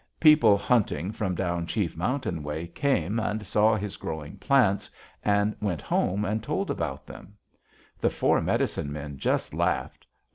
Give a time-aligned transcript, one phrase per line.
[0.19, 4.89] People hunting from down Chief Mountain way came and saw his growing plants,
[5.23, 7.35] and went home and told about them.
[7.99, 10.07] The four medicine men just laughed.